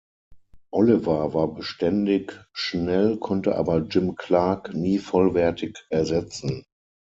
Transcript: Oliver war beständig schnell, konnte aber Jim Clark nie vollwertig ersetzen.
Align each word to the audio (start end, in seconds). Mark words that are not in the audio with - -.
Oliver 0.71 1.35
war 1.35 1.53
beständig 1.53 2.33
schnell, 2.53 3.17
konnte 3.19 3.53
aber 3.55 3.85
Jim 3.87 4.15
Clark 4.15 4.73
nie 4.73 4.97
vollwertig 4.97 5.77
ersetzen. 5.91 6.65